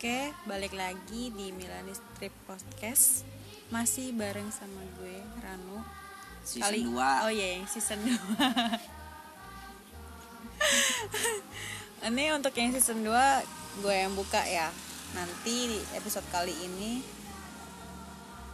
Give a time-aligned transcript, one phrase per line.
[0.00, 3.20] Oke, balik lagi di Milanis Trip Podcast.
[3.68, 5.84] Masih bareng sama gue Ranu.
[6.40, 8.08] Season 2 Oh iya, yang season 2.
[12.08, 14.72] ini untuk yang season 2 gue yang buka ya.
[15.12, 17.04] Nanti di episode kali ini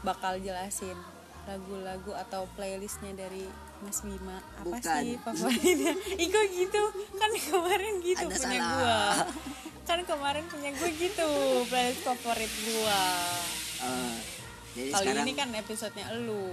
[0.02, 0.98] bakal jelasin
[1.46, 3.46] lagu-lagu atau playlistnya dari
[3.84, 5.00] Mas Bima apa Bukan.
[5.04, 5.92] sih favoritnya?
[6.22, 6.82] Ih kok gitu?
[7.14, 8.72] Kan kemarin gitu Anda punya salah.
[8.72, 9.00] gua.
[9.88, 11.28] Kan kemarin punya gue gitu
[11.70, 13.02] playlist favorit gua.
[13.76, 14.16] Eh,
[14.74, 16.48] Jadi Kali sekarang ini kan episodenya elu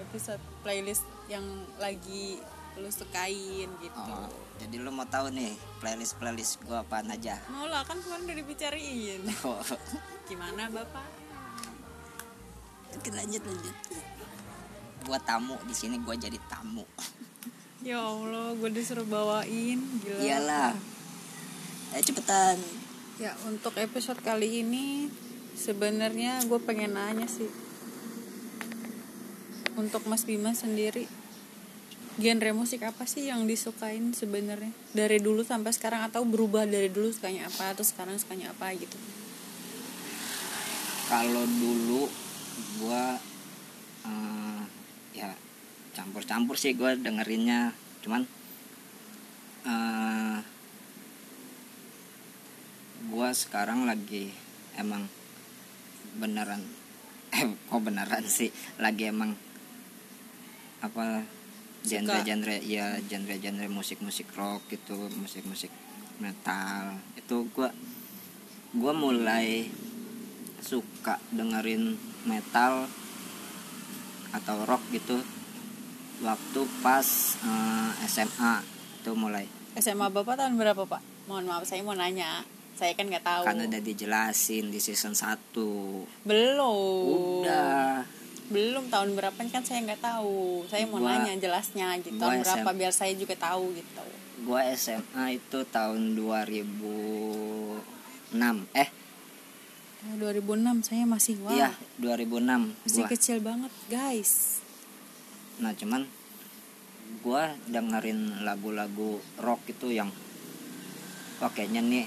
[0.00, 1.44] Episode playlist yang
[1.76, 2.40] lagi
[2.80, 5.52] lu sukain gitu oh, Jadi lu mau tahu nih
[5.84, 9.60] playlist-playlist gua apaan aja Mau lah kan kemarin udah dibicarain Oh,
[10.24, 11.04] Gimana bapak?
[13.12, 13.74] Lanjut lanjut
[15.02, 16.86] Gua tamu di sini gua jadi tamu.
[17.82, 20.22] Ya Allah gue disuruh bawain Gila.
[20.22, 20.70] Iyalah.
[21.90, 22.54] Ayo cepetan.
[23.18, 25.10] Ya untuk episode kali ini
[25.58, 27.50] Sebenarnya gue pengen nanya sih.
[29.74, 31.10] Untuk Mas Bima sendiri
[32.22, 34.70] Genre musik apa sih yang disukain sebenarnya?
[34.94, 38.94] Dari dulu sampai sekarang Atau berubah dari dulu sukanya apa Atau sekarang sukanya apa gitu?
[41.10, 42.06] Kalau dulu
[42.78, 43.18] gua
[44.06, 44.61] eh,
[45.12, 45.36] Ya
[45.92, 47.76] campur-campur sih gua dengerinnya.
[48.00, 48.24] Cuman
[49.68, 50.38] eh
[53.12, 54.32] gua sekarang lagi
[54.80, 55.06] emang
[56.16, 56.64] beneran
[57.36, 58.48] eh kok beneran sih?
[58.80, 59.36] Lagi emang
[60.82, 61.22] apa
[61.82, 65.70] genre-genre ya genre-genre musik-musik rock gitu musik-musik
[66.18, 66.96] metal.
[67.20, 67.70] Itu gua
[68.72, 69.68] gua mulai
[70.62, 72.86] suka dengerin metal
[74.32, 75.20] atau rock gitu.
[76.20, 77.06] Waktu pas
[77.38, 78.52] eh, SMA
[78.98, 79.46] itu mulai.
[79.74, 81.00] SMA Bapak tahun berapa Pak?
[81.24, 82.44] Mohon maaf saya mau nanya.
[82.72, 83.42] Saya kan nggak tahu.
[83.44, 87.44] Kan udah dijelasin di season 1 Belum.
[87.44, 88.04] Udah.
[88.48, 90.64] Belum tahun berapa kan saya nggak tahu.
[90.66, 92.16] Saya mau Gua- nanya jelasnya gitu.
[92.16, 92.76] Tahun berapa SM.
[92.76, 94.02] biar saya juga tahu gitu.
[94.42, 98.88] Gua SMA itu tahun 2006 eh
[100.02, 101.54] 2006 saya masih wow.
[101.54, 101.70] Iya
[102.02, 103.10] 2006 Masih gua.
[103.14, 104.58] kecil banget guys.
[105.62, 106.10] Nah cuman
[107.22, 110.10] gua dengerin lagu-lagu rock itu yang
[111.38, 112.06] oh kayaknya nih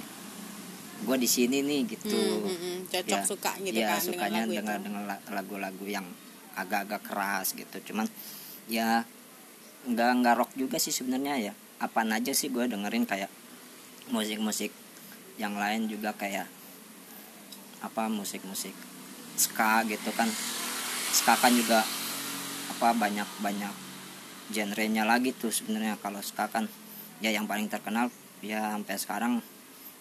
[1.07, 2.19] gua di sini nih gitu.
[2.19, 2.77] Hmm, hmm, hmm.
[2.91, 6.07] Cocok Ya, suka gitu ya, kan sukanya dengan lagu denger lagu-lagu yang
[6.59, 7.91] agak-agak keras gitu.
[7.91, 8.11] Cuman
[8.67, 9.07] ya
[9.87, 11.53] nggak nggak rock juga sih sebenarnya ya.
[11.79, 13.31] Apaan aja sih gue dengerin kayak
[14.11, 14.71] musik-musik
[15.35, 16.47] yang lain juga kayak
[17.85, 18.73] apa musik-musik
[19.37, 20.27] ska gitu kan.
[21.13, 21.85] Ska kan juga
[22.73, 23.73] apa banyak banyak
[24.49, 26.01] genrenya lagi tuh sebenarnya.
[26.01, 26.65] Kalau ska kan
[27.21, 28.09] ya yang paling terkenal
[28.41, 29.33] ya sampai sekarang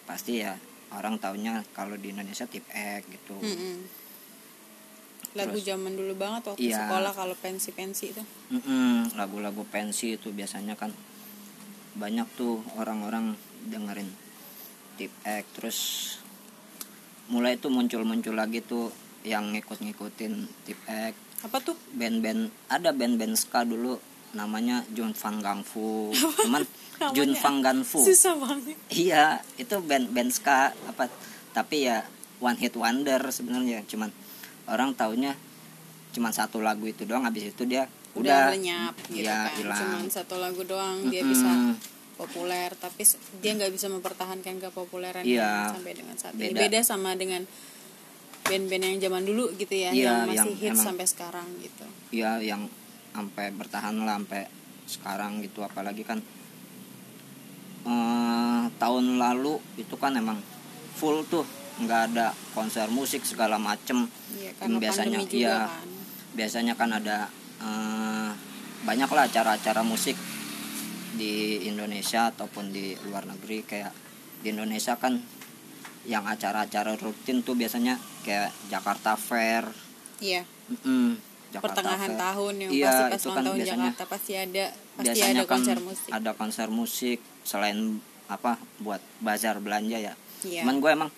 [0.08, 0.56] pasti ya
[0.94, 3.36] orang taunya kalau di Indonesia tip X gitu.
[3.38, 3.78] Hmm, hmm.
[5.34, 6.86] Lagu Terus- zaman dulu banget waktu Iya.
[6.86, 8.22] sekolah kalau pensi-pensi itu.
[8.54, 10.94] Mm-mm, lagu-lagu pensi itu biasanya kan
[11.98, 13.34] banyak tuh orang-orang
[13.66, 14.06] dengerin
[14.94, 15.42] tip X.
[15.58, 15.78] Terus
[17.28, 18.92] mulai tuh muncul-muncul lagi tuh
[19.24, 20.32] yang ngikut-ngikutin
[20.68, 21.14] tip X
[21.44, 21.76] Apa tuh?
[21.96, 23.96] band-band ada band-band ska dulu
[24.34, 26.10] namanya Jun Fang Gang Fu
[26.44, 26.66] cuman
[27.14, 31.08] Jun Fang Gan Fu Susah banget iya itu band band ska apa
[31.54, 32.02] tapi ya
[32.42, 34.10] one hit wonder sebenarnya cuman
[34.66, 35.38] orang taunya
[36.14, 39.80] cuman satu lagu itu doang habis itu dia Udah, udah, lenyap gitu Iya, kan hilang.
[39.82, 41.34] Cuman satu lagu doang dia Mm-mm.
[41.34, 41.50] bisa
[42.14, 43.02] populer Tapi
[43.42, 45.74] dia nggak bisa mempertahankan kepopuleran Iya.
[45.74, 46.54] sampai dengan saat ini.
[46.54, 46.60] Beda.
[46.66, 47.42] Beda sama dengan
[48.44, 51.86] band-band yang zaman dulu gitu ya Iya, Yang masih yang hits emang- sampai sekarang gitu.
[52.14, 52.62] Ya yang
[53.14, 54.42] sampai bertahan lah sampai
[54.86, 55.60] sekarang gitu.
[55.64, 56.18] Apalagi kan
[57.84, 60.40] eh, tahun lalu itu kan emang
[60.96, 61.44] full tuh.
[61.74, 64.06] Nggak ada konser musik segala macem.
[64.38, 65.56] Iya karena biasanya iya.
[65.68, 65.88] kan.
[66.34, 67.28] Biasanya kan ada
[67.60, 68.30] eh,
[68.84, 70.14] banyak lah acara-acara musik
[71.14, 73.92] di Indonesia ataupun di luar negeri kayak
[74.40, 75.16] di Indonesia kan
[76.04, 79.64] yang acara-acara rutin tuh biasanya kayak Jakarta Fair
[80.18, 81.16] Iya Mm-mm,
[81.50, 82.20] Jakarta pertengahan Fair.
[82.20, 85.42] tahun yang Iya, pasti pas itu kan tahun biasanya- Jakarta pasti ada pasti biasanya ada
[85.42, 87.78] kan konser musik ada konser musik selain
[88.26, 90.60] apa buat bazar belanja ya Iya.
[90.60, 91.10] cuman gue emang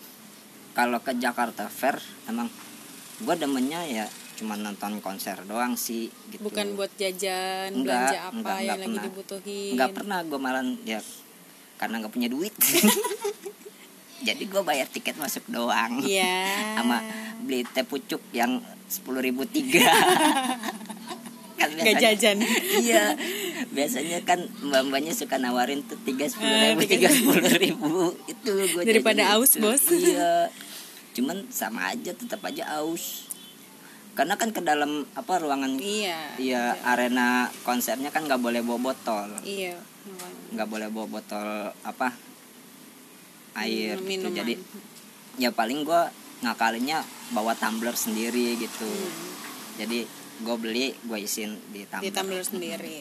[0.72, 2.46] kalau ke Jakarta Fair emang
[3.18, 6.40] gue demennya ya cuman nonton konser doang sih gitu.
[6.42, 9.04] Bukan buat jajan Enggak, belanja apa enggak, yang enggak lagi pernah.
[9.06, 9.72] dibutuhin.
[9.72, 11.00] Nggak pernah gue malah ya
[11.76, 12.54] karena nggak punya duit.
[14.26, 16.00] Jadi gue bayar tiket masuk doang.
[16.00, 16.48] Iya.
[16.74, 16.98] Sama
[17.38, 19.86] beli teh pucuk yang sepuluh ribu tiga.
[21.56, 22.36] Kan biasanya- jajan.
[22.76, 23.04] Iya
[23.66, 27.92] biasanya kan mbak mbaknya suka nawarin tuh tiga sepuluh Ah, ribu tiga- tiga sepuluh ribu.
[28.26, 29.88] itu gue Daripada aus, bos.
[29.90, 30.52] iya.
[31.12, 33.25] Cuman sama aja tetap aja aus
[34.16, 39.28] karena kan ke dalam apa ruangan iya ya arena konsernya kan nggak boleh bawa botol.
[39.44, 39.76] Iya
[40.56, 41.48] nggak boleh bawa botol
[41.84, 42.14] apa
[43.58, 44.54] air Minum- gitu jadi
[45.36, 46.02] ya paling gue
[46.44, 47.04] ngakalinnya
[47.34, 48.86] bawa tumbler sendiri gitu.
[48.88, 49.34] Hmm.
[49.76, 52.96] jadi gue beli gue isin di tumbler, di tumbler sendiri.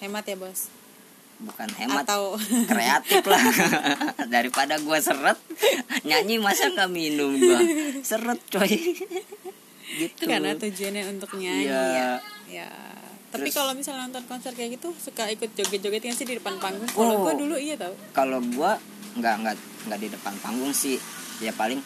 [0.00, 0.72] Hemat ya bos?
[1.40, 2.36] Bukan hemat atau
[2.68, 3.40] kreatif lah.
[4.34, 5.36] Daripada gue seret
[6.04, 7.60] nyanyi masa nggak minum gue
[8.08, 8.72] seret coy
[9.92, 10.22] gitu.
[10.24, 11.82] Karena tujuannya untuk nyanyi Iya.
[11.90, 12.10] ya.
[12.46, 12.70] Ya
[13.30, 16.58] tapi Terus- kalau misalnya nonton konser kayak gitu suka ikut joget-joget nggak sih di depan
[16.58, 16.86] panggung.
[16.88, 17.22] Kalau Oh.
[17.22, 17.94] gua dulu iya tau.
[18.10, 18.72] Kalau gue
[19.16, 19.54] nggak nggak
[19.86, 20.98] nggak di depan panggung sih.
[21.38, 21.78] Ya paling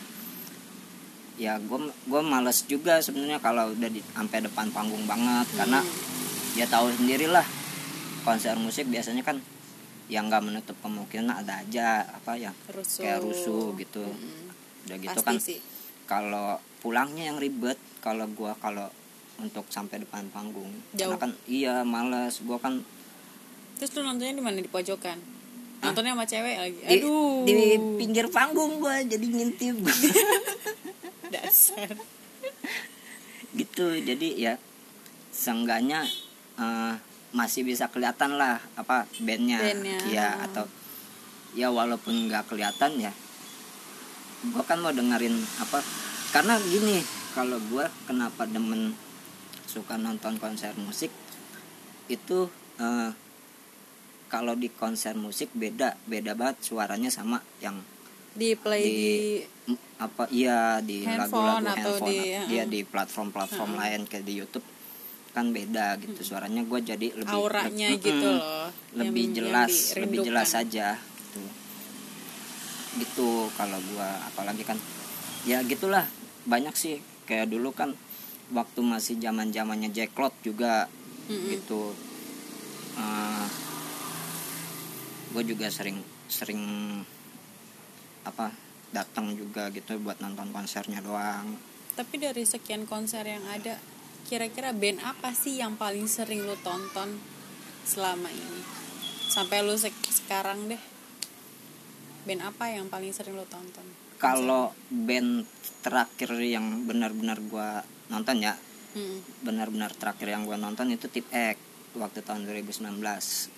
[1.35, 5.45] ya gue gue males juga sebenarnya kalau udah di sampai depan panggung banget.
[5.55, 5.85] Karena
[6.55, 7.45] ya tahu sendirilah
[8.23, 9.37] konser musik biasanya kan
[10.07, 13.03] yang nggak menutup kemungkinan ada aja apa ya rusuh.
[13.03, 14.01] kayak rusuh gitu.
[14.01, 14.53] Mm-mm.
[14.85, 15.59] udah gitu pasti kan sih.
[16.05, 18.93] kalau pulangnya yang ribet kalau gua kalau
[19.41, 20.69] untuk sampai depan panggung.
[20.93, 21.17] Jauh.
[21.17, 22.45] karena kan iya males.
[22.45, 22.85] Gua kan
[23.81, 24.61] terus lu nontonnya di mana?
[24.61, 25.17] Di pojokan?
[25.81, 26.81] Nontonnya sama cewek lagi?
[26.85, 27.49] Di, aduh.
[27.49, 27.55] di
[27.97, 29.81] pinggir panggung gua jadi ngintip.
[31.33, 31.97] Dasar.
[33.57, 34.55] Gitu jadi ya
[35.33, 36.05] seenggaknya
[36.61, 36.95] eh,
[37.33, 39.59] masih bisa kelihatan lah apa bandnya.
[39.59, 39.99] Bandnya.
[40.13, 40.69] ya atau
[41.57, 43.13] ya walaupun nggak kelihatan ya
[44.53, 45.81] gua kan mau dengerin apa
[46.35, 46.99] karena gini
[47.31, 48.91] kalau gua kenapa demen
[49.65, 51.15] suka nonton konser musik
[52.07, 53.11] itu eh,
[54.27, 57.79] kalau di konser musik beda beda banget suaranya sama yang
[58.35, 62.11] di play Di- di, apa iya di Handphone lagu-lagu atau handphone.
[62.11, 62.67] di- atau- iya uh-uh.
[62.69, 64.67] di platform-platform lain kayak di YouTube
[65.31, 66.63] kan beda gitu suaranya.
[66.63, 70.27] Gue jadi lebih auranya leb- gitu loh lebih yang- yang jelas lebih dirindukan.
[70.29, 71.43] jelas aja gitu.
[72.95, 74.79] Gitu kalau gua apalagi kan
[75.43, 76.07] ya gitulah
[76.45, 77.01] banyak sih.
[77.25, 77.97] Kayak dulu kan
[78.53, 80.87] waktu masih zaman zamannya Jacklot juga
[81.29, 81.57] Mm-mm.
[81.57, 81.97] gitu.
[85.35, 85.99] Gue juga sering
[86.31, 86.63] sering
[88.25, 88.55] apa
[88.95, 91.59] datang juga gitu buat nonton konsernya doang.
[91.99, 93.79] Tapi dari sekian konser yang ada
[94.25, 97.19] kira-kira band apa sih yang paling sering lu tonton
[97.83, 98.63] selama ini?
[99.29, 100.81] Sampai lu sek- sekarang deh.
[102.25, 105.45] Band apa yang paling sering lu tonton kalau band
[105.81, 108.55] terakhir yang benar-benar gua nonton ya
[108.95, 109.43] Mm.
[109.43, 111.59] benar-benar terakhir yang gua nonton itu Tip X
[111.95, 112.95] waktu tahun 2019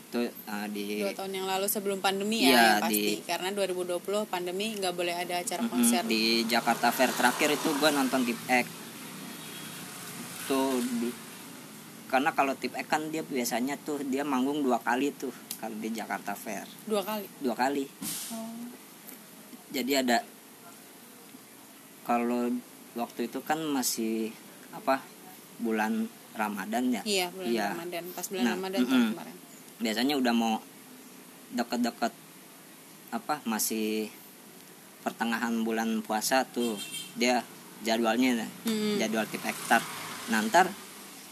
[0.06, 3.20] itu uh, di dua tahun yang lalu sebelum pandemi ya yang pasti.
[3.20, 6.02] Di- karena 2020 pandemi nggak boleh ada acara Mm-mm, konser.
[6.04, 8.64] di Jakarta Fair terakhir itu gua nonton Tip X.
[10.46, 11.16] Tuh di-
[12.06, 15.90] karena kalau Tip X kan dia biasanya tuh dia manggung dua kali tuh kalau di
[15.90, 16.64] Jakarta Fair.
[16.84, 17.26] Dua kali?
[17.38, 17.84] Dua kali.
[18.30, 18.72] Oh.
[19.66, 20.22] jadi ada
[22.06, 22.48] kalau
[22.94, 24.30] waktu itu kan masih
[24.70, 25.02] apa
[25.58, 27.66] bulan Ramadan ya iya bulan Iya.
[27.74, 29.10] Ramadan pas bulan Nah, Ramadan tuh mm-mm.
[29.12, 29.36] kemarin
[29.76, 30.54] biasanya udah mau
[31.48, 32.12] deket-deket
[33.10, 34.08] apa masih
[35.00, 36.76] pertengahan bulan puasa tuh
[37.14, 37.42] dia
[37.80, 38.98] jadwalnya Mm.
[38.98, 39.82] jadwal tip hektar
[40.26, 40.66] nah ntar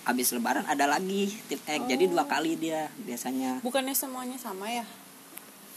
[0.04, 2.28] abis lebaran ada lagi tip ek jadi dua Oh.
[2.28, 4.84] kali dia biasanya bukannya semuanya sama ya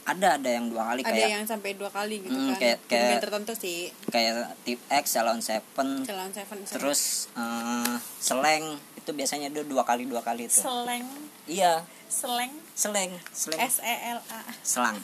[0.07, 2.57] ada ada yang dua kali ada kayak yang sampai dua kali gitu Mm, kan.
[2.57, 3.91] kayak- kayak- tertentu sih.
[4.07, 4.33] kayak
[4.63, 5.89] tip X Salon Seven.
[6.01, 7.01] Ceylon Seven terus
[7.33, 8.65] eh, seleng
[8.95, 10.57] itu biasanya dia dua kali dua kali itu.
[10.57, 11.03] Seleng.
[11.45, 11.83] Iya.
[12.07, 12.55] Seleng.
[12.71, 13.11] Seleng.
[13.29, 13.59] Seleng.
[13.61, 14.39] S E L A.
[14.61, 14.95] Selang.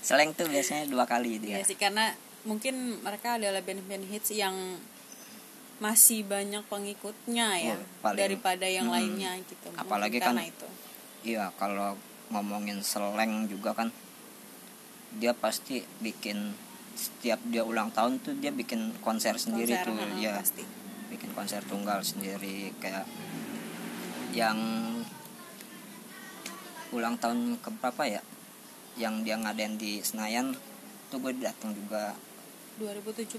[0.00, 2.10] Seleng tuh biasanya dua kali Iya dia sih karena
[2.42, 4.54] mungkin mereka adalah band-band hits yang
[5.78, 8.92] masih banyak pengikutnya ya Oh, paling- daripada yang Mm.
[8.92, 9.70] lainnya gitu.
[9.70, 10.66] Mungkin Apalagi karena kan- itu.
[11.24, 11.94] iya kalau
[12.28, 13.88] ngomongin seleng juga kan
[15.16, 16.52] dia pasti bikin
[16.92, 20.64] setiap dia ulang tahun tuh dia bikin konser sendiri Konser, tuh ya pasti.
[21.08, 23.06] bikin konser tunggal sendiri kayak
[24.34, 24.58] yang
[26.90, 28.20] ulang tahun keberapa ya
[28.98, 30.52] yang dia ngadain di Senayan
[31.08, 32.12] tuh gue datang juga
[32.78, 33.34] 2017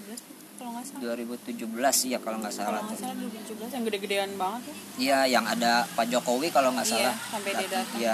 [0.59, 1.15] kalau nggak salah.
[1.15, 4.75] 2017 ya kalau nggak Kalau salah nggak tuh salah 2017 yang gede-gedean banget ya.
[4.99, 7.15] Iya, yang ada Pak Jokowi kalau nggak Iya, salah.
[7.31, 7.95] sampai dia datang.
[7.95, 8.13] Iya.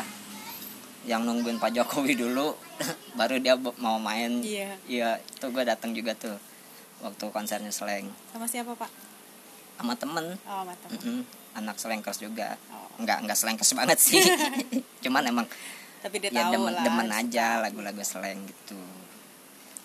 [1.06, 2.58] Yang nungguin Pak Jokowi dulu,
[3.20, 4.42] baru dia mau main.
[4.42, 4.74] Iya.
[4.90, 6.34] Iya, itu gue datang juga tuh
[7.04, 8.90] waktu konsernya Seleng Sama siapa pak?
[9.76, 10.88] sama temen, Oh mata.
[10.88, 12.56] Mm-mm, anak Selengkers juga.
[12.72, 13.04] Oh.
[13.04, 14.24] Nggak nggak Selengkers banget sih,
[15.04, 15.44] cuman emang
[16.00, 16.84] Tapi dia ya tahu demen lah.
[16.88, 18.80] demen aja lagu-lagu Seleng gitu.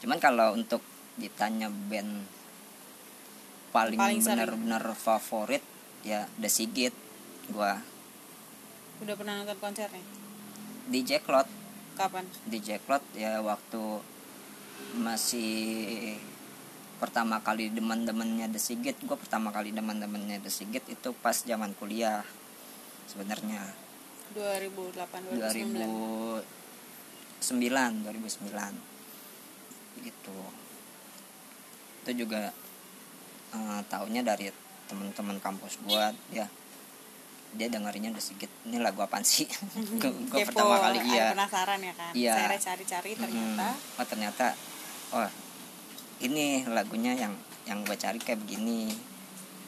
[0.01, 0.79] Cuman kalau untuk
[1.19, 2.23] ditanya band
[3.75, 5.61] paling, Paling benar-benar favorit
[6.07, 6.95] ya The Sigit
[7.51, 7.83] gua
[9.03, 10.01] Udah pernah nonton konsernya?
[10.91, 11.47] Di Jacklot.
[11.95, 12.27] Kapan?
[12.49, 14.01] di Jacklot ya waktu
[14.97, 16.17] masih
[16.97, 22.25] pertama kali demen-demennya The Sigit gue pertama kali demen-demennya The Sigit itu pas zaman kuliah
[23.05, 23.69] sebenarnya.
[24.33, 26.47] 2008 2009
[27.43, 28.91] 2009 2009
[30.05, 30.37] gitu.
[32.05, 32.53] Itu juga
[33.53, 34.49] eh, taunya dari
[34.91, 36.51] teman-teman kampus gua ya
[37.51, 39.47] dia dengerinnya The Sigit ini lagu apaan sih?
[40.03, 41.35] Gue pertama kali iya.
[41.35, 42.13] penasaran ya kan?
[42.15, 42.35] Iya.
[42.39, 43.69] saya cari-cari ternyata.
[43.75, 44.47] Mm, oh ternyata
[45.11, 45.31] oh
[46.23, 47.35] ini lagunya yang
[47.67, 48.95] yang gue cari kayak begini.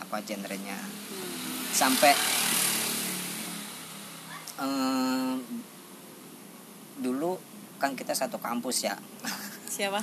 [0.02, 0.74] Apa genrenya?
[0.74, 2.10] Hmm, sampai
[4.58, 5.38] em,
[6.98, 7.38] dulu
[7.82, 8.94] kan kita satu kampus ya.
[9.74, 10.02] Siapa?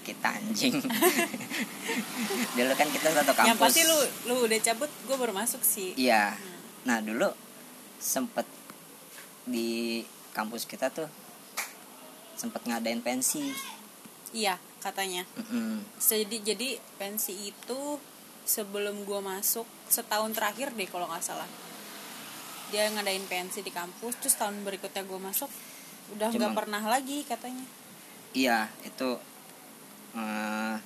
[0.00, 0.80] Kita anjing.
[2.56, 5.92] Dulu kan kita satu kampus yang pasti lu lu udah cabut gue baru masuk sih.
[5.94, 6.34] Iya.
[6.34, 6.49] Hmm.
[6.88, 7.28] Nah dulu
[8.00, 8.48] sempet
[9.44, 10.00] di
[10.32, 11.08] kampus kita tuh
[12.38, 13.52] sempet ngadain pensi.
[14.32, 15.28] Iya katanya.
[15.36, 15.84] Mm-mm.
[16.00, 18.00] jadi jadi pensi itu
[18.48, 21.48] sebelum gue masuk setahun terakhir deh kalau nggak salah.
[22.72, 25.50] Dia ngadain pensi di kampus terus tahun berikutnya gue masuk
[26.16, 27.66] udah nggak pernah lagi katanya.
[28.32, 29.20] Iya itu
[30.16, 30.76] eh,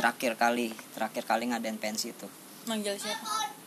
[0.00, 2.24] terakhir kali terakhir kali ngadain pensi itu.
[2.64, 3.65] Manggil siapa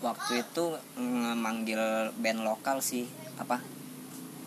[0.00, 3.04] waktu itu mm, manggil band lokal sih
[3.36, 3.60] apa?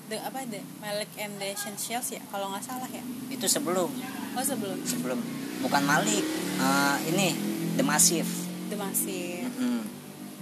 [0.09, 2.21] The, apa the Malik and the Essentials ya?
[2.27, 3.01] Kalau nggak salah ya?
[3.29, 3.89] Itu sebelum.
[4.33, 4.81] Oh sebelum.
[4.83, 5.19] Sebelum.
[5.61, 6.25] Bukan Malik
[6.59, 7.37] eh, ini
[7.77, 8.27] The Massive.
[8.69, 9.47] The Massive.
[9.47, 9.81] Mm-mm.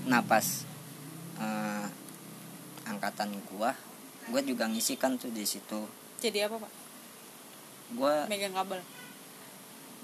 [0.01, 0.65] nah pas
[1.38, 1.86] eh,
[2.89, 3.77] angkatan gua
[4.34, 5.86] gua juga ngisi kan tuh di situ.
[6.24, 6.72] Jadi apa pak?
[7.94, 8.82] Gua megang kabel.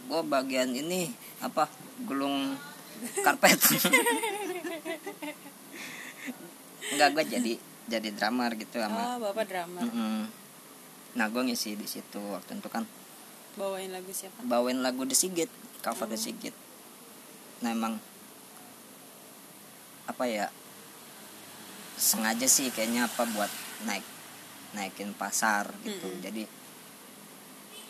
[0.07, 1.11] gua bagian ini
[1.43, 1.67] apa
[2.07, 2.55] gulung
[3.25, 3.59] karpet
[6.97, 7.53] enggak gua jadi
[7.87, 10.27] jadi drummer gitu sama oh bapak drama Mm-mm.
[11.15, 12.83] nah gua ngisi di situ waktu itu kan.
[13.57, 14.37] Bawain lagu siapa?
[14.45, 15.49] Bawain lagu The Sigit
[15.81, 16.53] cover The Sigit.
[17.65, 17.97] Nah emang
[20.05, 20.53] apa ya
[21.97, 23.49] sengaja sih kayaknya apa buat
[23.89, 24.05] naik
[24.77, 26.05] naikin pasar gitu.
[26.05, 26.21] Mm-mm.
[26.21, 26.45] jadi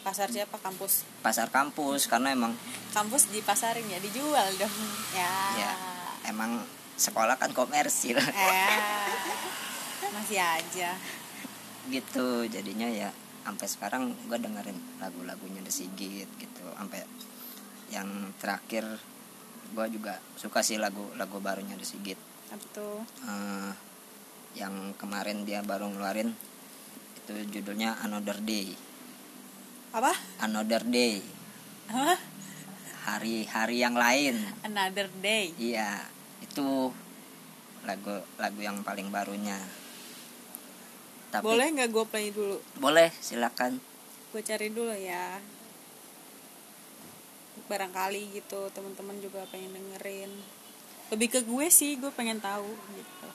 [0.08, 0.56] pasar siapa?
[0.56, 1.04] Kampus.
[1.20, 2.56] Pasar kampus karena emang
[2.96, 4.72] kampus dipasarin ya dijual dong.
[5.12, 5.32] Ya.
[5.60, 5.72] Ya
[6.32, 6.64] emang
[6.98, 8.18] sekolah kan komersil.
[8.18, 8.80] Eh
[10.12, 10.90] masih aja.
[11.88, 13.14] Gitu jadinya ya
[13.46, 17.06] sampai sekarang gue dengerin lagu-lagunya The Sigit gitu sampai
[17.88, 18.84] yang terakhir
[19.72, 22.20] gue juga suka sih lagu-lagu barunya The Sigit
[22.52, 23.00] apa tuh?
[23.24, 23.72] Eh,
[24.60, 26.32] yang kemarin dia baru ngeluarin
[27.24, 28.72] itu judulnya Another Day.
[29.96, 30.12] Apa?
[30.44, 31.24] Another Day.
[31.88, 32.20] Apa
[33.08, 34.36] hari-hari yang lain.
[34.68, 35.56] Another day?
[35.56, 36.04] Iya
[36.42, 36.92] itu
[37.88, 39.58] lagu lagu yang paling barunya.
[41.32, 42.58] Tapi boleh nggak gue play dulu?
[42.80, 43.80] Boleh silakan.
[44.32, 45.40] Gue cari dulu ya.
[47.68, 50.32] Barangkali gitu teman-teman juga pengen dengerin.
[51.12, 53.28] Lebih ke gue sih gue pengen tahu gitu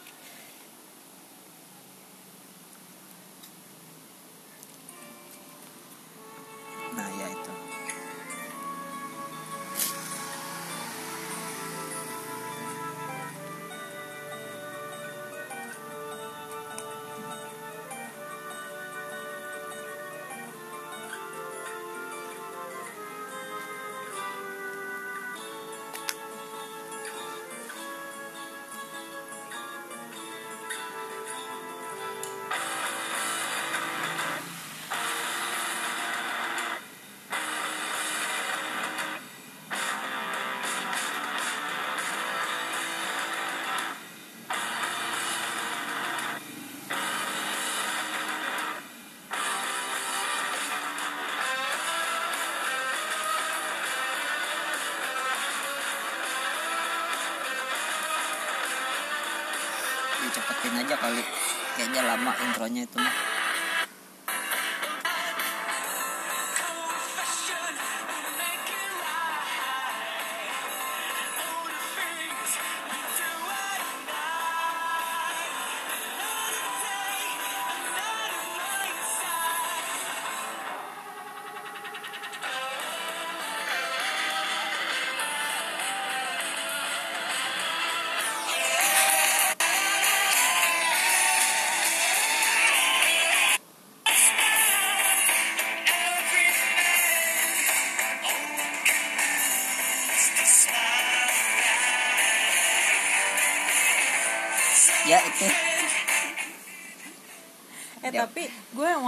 [60.93, 61.25] aja kali.
[61.73, 63.17] Kayaknya lama intronya itu mah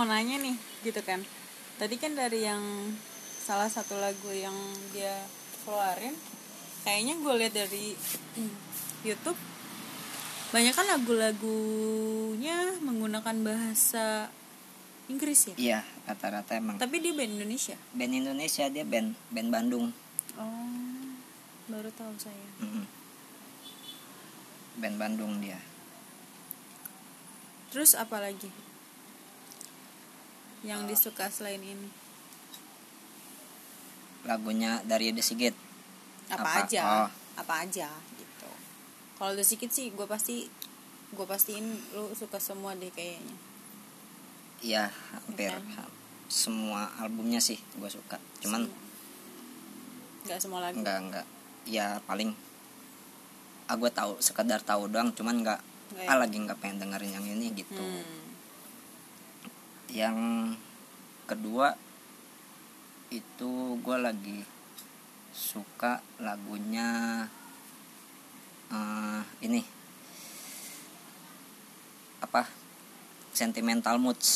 [0.05, 0.53] mau nanya nih
[0.85, 1.25] gitu kan.
[1.81, 2.93] Tadi kan dari yang
[3.41, 4.53] salah satu lagu yang
[4.93, 5.25] dia
[5.65, 6.13] keluarin
[6.85, 7.97] kayaknya gue lihat dari
[9.09, 9.41] YouTube
[10.53, 14.29] banyak kan lagu-lagunya menggunakan bahasa
[15.09, 15.57] Inggris ya?
[15.57, 16.77] Iya rata-rata emang.
[16.77, 17.77] Tapi dia band Indonesia?
[17.97, 19.89] Band Indonesia dia band band Bandung.
[20.37, 20.69] Oh
[21.73, 22.49] baru tahu saya.
[22.61, 22.85] Mm-mm.
[24.85, 25.57] band Bandung dia.
[27.73, 28.63] Terus apa lagi
[30.64, 31.88] yang disuka selain ini?
[34.25, 35.52] Lagunya dari The Sigit.
[36.26, 36.64] Apa, Apa?
[36.64, 36.83] aja?
[37.04, 37.11] Oh.
[37.35, 38.47] apa aja gitu.
[39.14, 40.47] Kalau udah sedikit sih gue pasti
[41.11, 43.35] gue pastiin lu suka semua deh kayaknya.
[44.61, 45.75] Iya hampir Oke.
[45.75, 45.90] ha-
[46.25, 48.23] semua albumnya sih gue suka.
[48.38, 48.71] Cuman
[50.23, 50.78] nggak semua lagu?
[50.78, 51.26] Enggak enggak
[51.66, 52.38] ya paling
[53.66, 57.12] ah gue tahu sekedar tahu doang cuman nggak Nggak ah yang- lagi nggak pengen dengerin
[57.12, 57.75] yang ini gitu.
[57.76, 58.34] Hmm.
[59.93, 60.53] Yang
[61.25, 61.76] kedua
[63.12, 64.38] itu gue lagi
[65.35, 67.23] suka lagunya
[68.71, 69.62] eh, ini.
[72.23, 72.49] Apa?
[73.35, 74.31] Sentimental moods.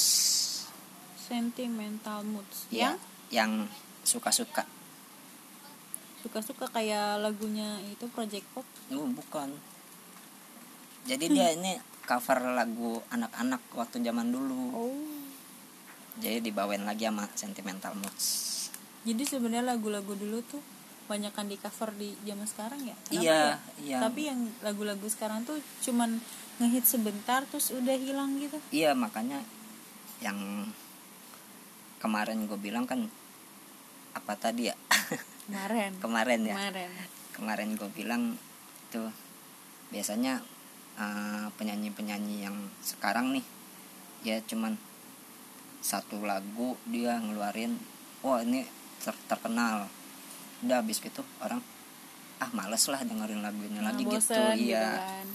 [1.17, 2.67] Sentimental moods.
[2.69, 2.97] Ya yang?
[3.31, 3.52] yang
[4.02, 4.67] suka-suka.
[6.19, 8.67] Suka-suka kayak lagunya itu Project Pop?
[8.90, 9.55] Oh, bukan.
[11.07, 11.78] Jadi dia ini
[12.09, 14.73] cover lagu anak-anak waktu zaman dulu.
[14.73, 15.18] oh
[16.19, 18.27] Jadi dibawain lagi sama Sentimental Moods.
[19.01, 20.61] jadi sebenarnya lagu-lagu dulu tuh
[21.07, 23.57] banyak kan di cover di zaman sekarang ya Kenapa Iya, ya?
[23.81, 23.99] iya.
[24.03, 26.21] tapi yang lagu-lagu sekarang tuh cuman
[26.59, 29.41] ngehit sebentar terus udah hilang gitu Iya, makanya
[30.19, 30.37] yang
[31.99, 33.07] kemarin gue bilang kan
[34.13, 34.77] apa tadi ya?
[35.47, 36.55] kemarin kemarin ya.
[36.55, 36.91] kemarin
[37.33, 38.23] Kemarin gue bilang
[38.89, 39.09] tuh
[39.89, 40.43] biasanya
[40.99, 43.47] eh, penyanyi-penyanyi yang sekarang nih
[44.21, 44.75] ya cuman
[45.80, 47.78] satu lagu dia ngeluarin
[48.20, 48.66] wah ini
[48.99, 49.87] ter- terkenal
[50.61, 51.62] udah habis gitu orang
[52.38, 55.26] ah males lah dengerin lagu ini Nah, lagi gitu bosen iya kan.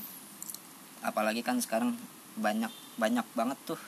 [1.03, 1.95] apalagi kan sekarang
[2.35, 3.79] banyak banyak banget tuh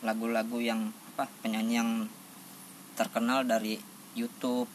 [0.00, 1.90] lagu-lagu yang apa penyanyi yang
[2.92, 3.76] terkenal dari
[4.12, 4.68] YouTube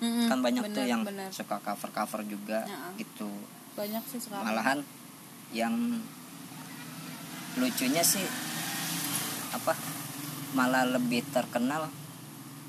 [0.00, 1.28] Mm-mm, kan banyak tuh bener, yang bener.
[1.30, 2.94] suka cover-cover juga Ya.
[2.96, 3.28] gitu
[3.74, 4.78] banyak sih sekarang malahan
[5.50, 5.74] yang
[7.56, 8.24] lucunya sih
[9.52, 9.74] apa
[10.54, 11.86] malah lebih terkenal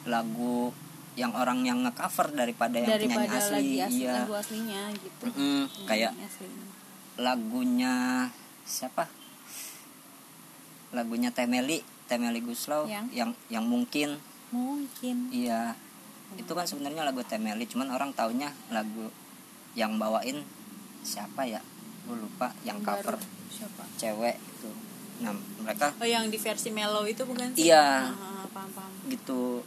[0.06, 0.74] lagu
[1.20, 4.14] yang orang yang ngecover daripada yang daripada penyanyi asli asli, iya.
[4.24, 5.24] lagu aslinya gitu.
[5.28, 6.66] Mm-mm, kayak Penyanyi aslinya.
[7.20, 7.94] lagunya
[8.64, 9.06] siapa?
[10.96, 13.06] Lagunya Temeli Temeli Guslau Yang?
[13.12, 14.20] yang yang mungkin.
[14.52, 15.32] Mungkin.
[15.32, 15.76] Iya.
[16.40, 19.12] Itu kan sebenarnya lagu Temeli cuman orang taunya lagu
[19.76, 20.44] yang bawain
[21.04, 21.60] siapa ya?
[22.08, 23.52] Gue lupa yang cover Baru.
[23.52, 23.84] siapa?
[24.00, 24.70] cewek itu
[25.22, 27.70] nah mereka oh yang di versi mellow itu bukan sih?
[27.70, 28.10] Iya.
[28.10, 28.92] Ah, paham paham.
[29.08, 29.62] Gitu.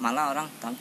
[0.00, 0.74] Malah orang tahu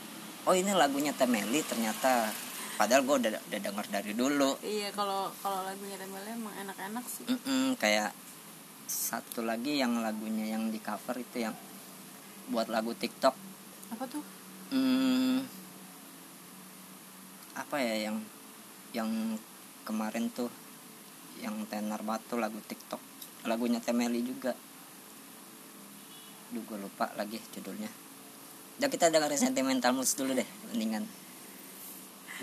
[0.45, 2.32] oh ini lagunya Temeli ternyata.
[2.76, 4.60] Padahal gue udah udah denger dari dulu.
[4.60, 7.26] Iya kalau kalau lagunya Temeli emang enak-enak sih.
[7.28, 8.12] Mm-mm, kayak
[8.86, 11.56] satu lagi yang lagunya yang di cover itu yang
[12.52, 13.36] buat lagu TikTok.
[13.95, 14.24] Apa tuh?
[14.65, 15.45] Hmm,
[17.56, 18.17] apa ya yang
[18.91, 19.39] yang
[19.88, 20.52] kemarin tuh
[21.39, 23.00] yang tenar batu lagu TikTok
[23.45, 24.53] lagunya Temeli juga.
[26.53, 27.89] Duh lupa lagi judulnya.
[28.75, 31.08] Udah kita dengerin Sentimental Moods dulu deh Mendingan.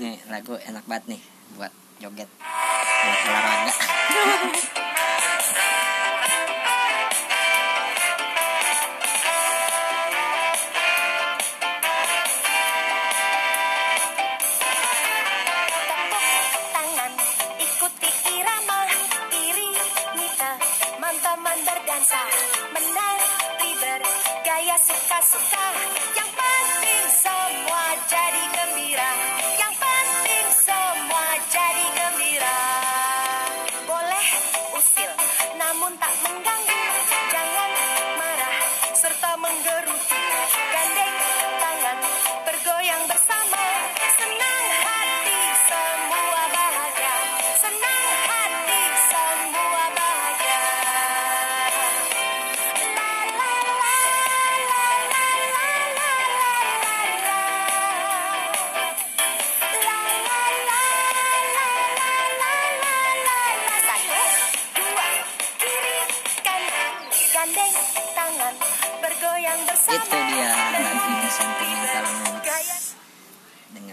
[0.01, 1.23] Nih lagu enak banget nih
[1.61, 3.73] Buat joget Buat olahraga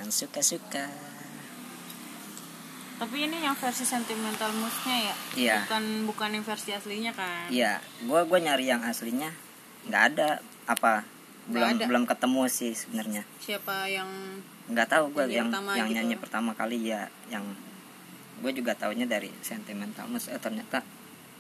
[0.10, 0.90] suka-suka
[3.00, 5.56] tapi ini yang versi sentimental moodsnya ya Iya.
[5.64, 9.32] bukan bukan yang versi aslinya kan Iya, gua gua nyari yang aslinya
[9.88, 11.08] nggak ada apa
[11.48, 11.84] belum ada.
[11.88, 14.06] belum ketemu sih sebenarnya siapa yang
[14.68, 15.96] nggak tahu gue yang yang gitu.
[15.96, 17.42] nyanyi pertama kali ya yang
[18.38, 20.86] gue juga taunya dari sentimental Mus eh ternyata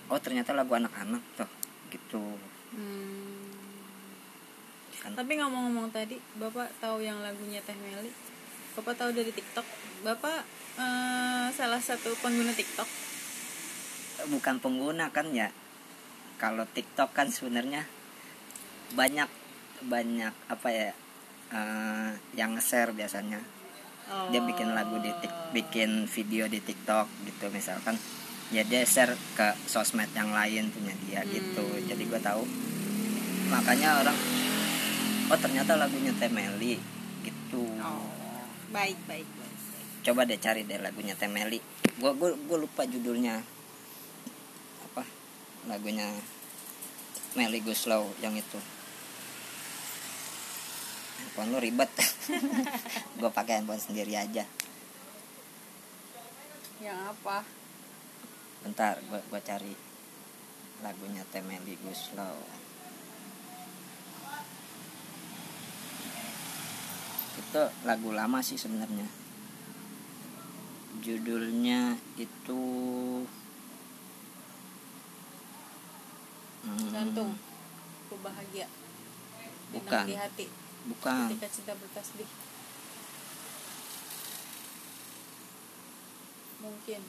[0.07, 1.49] oh ternyata lagu anak-anak tuh
[1.89, 2.23] gitu
[2.69, 3.49] Hmm.
[4.95, 8.13] kan Tapi ngomong-ngomong tadi, Bapak tahu yang lagunya Teh Meli?
[8.79, 9.67] Bapak tahu dari TikTok?
[10.07, 10.39] Bapak
[10.79, 12.87] eh, salah satu pengguna TikTok.
[14.19, 15.47] bukan pengguna kan ya
[16.35, 17.87] kalau TikTok kan sebenarnya
[18.91, 19.31] banyak
[19.83, 20.91] banyak apa ya
[21.51, 23.39] eh, yang share biasanya
[24.09, 24.25] Oh.
[24.33, 27.93] dia bikin lagu di tik, bikin video di TikTok gitu misalkan
[28.49, 31.85] ya dia share ke sosmed yang lain punya dia gitu Hmm.
[31.85, 32.41] jadi gue tahu
[33.53, 34.17] makanya orang
[35.29, 36.81] oh ternyata lagunya Temeli
[37.21, 38.09] gitu Oh,
[38.69, 39.57] baik, baik, baik.
[39.57, 39.87] baik.
[40.05, 41.59] coba deh cari deh lagunya Temeli
[41.99, 43.41] gue gue gue lupa judulnya
[44.85, 45.03] apa
[45.65, 46.07] lagunya
[47.33, 48.59] Meli Guslow yang itu
[51.17, 51.89] handphone lu ribet
[53.19, 54.45] gue pakai handphone sendiri aja
[56.79, 57.43] Yang apa?
[58.63, 59.71] bentar gue gua cari
[60.83, 62.39] lagunya Temeli Guslow
[67.49, 69.09] itu lagu lama sih sebenarnya
[70.99, 72.61] judulnya itu
[76.59, 77.39] Hmm, Jantung.
[78.11, 78.67] Ku bahagia.
[79.71, 80.05] Bukan.
[80.05, 80.45] Di hati.
[80.91, 82.27] bukan Ketika cinta bertasbih.
[86.59, 87.01] Mungkin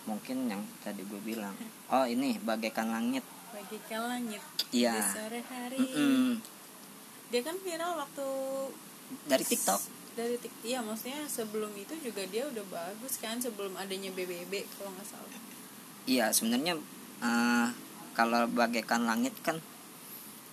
[0.00, 1.52] mungkin yang tadi gue bilang
[1.92, 4.94] oh ini bagaikan langit bagikan langit Iya.
[4.96, 5.76] di sore hari.
[5.76, 6.26] Mm-mm.
[7.28, 8.28] Dia kan viral waktu
[9.26, 9.80] dari TikTok?
[10.14, 14.90] Dari tik iya maksudnya sebelum itu juga dia udah bagus kan sebelum adanya BBB kalau
[14.94, 15.30] nggak salah.
[16.06, 16.74] Iya sebenarnya
[17.22, 17.66] eh,
[18.14, 19.62] kalau bagaikan langit kan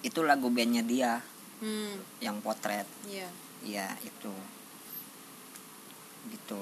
[0.06, 1.20] itu lagu bandnya dia
[1.62, 2.22] hmm.
[2.22, 2.86] yang potret.
[3.10, 3.30] Iya.
[3.66, 4.34] Iya itu.
[6.30, 6.62] Gitu.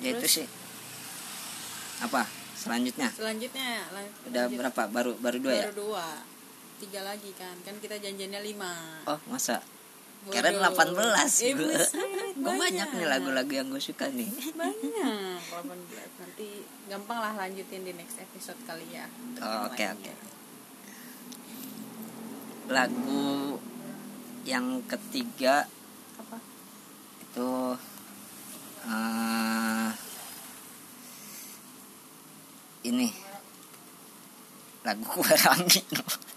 [0.00, 0.46] Ya itu sih.
[2.00, 2.24] Apa?
[2.56, 3.08] Selanjutnya?
[3.12, 4.82] Selanjutnya lan- udah berapa?
[4.92, 5.64] Baru baru dua ya?
[5.70, 6.06] Baru dua
[6.80, 7.54] tiga lagi kan.
[7.62, 9.04] Kan kita janjiannya lima.
[9.04, 9.60] Oh masa?
[10.20, 10.36] Waduh.
[10.36, 11.54] keren 18 eh,
[12.44, 12.88] gue banyak.
[12.92, 14.28] nih lagu-lagu yang gue suka nih.
[14.60, 15.40] Banyak.
[15.48, 16.60] 18 nanti
[16.92, 19.08] gampang lah lanjutin di next episode kali ya.
[19.40, 20.12] Oh, oke oke.
[20.12, 20.14] Lainnya.
[22.68, 23.56] lagu
[24.44, 25.64] yang ketiga
[26.20, 26.36] apa?
[27.24, 27.50] itu
[28.84, 29.88] eh,
[32.92, 33.08] ini.
[34.84, 35.80] Lagu kue rangi